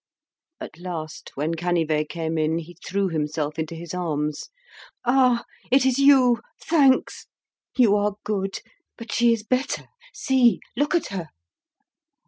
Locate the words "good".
8.23-8.61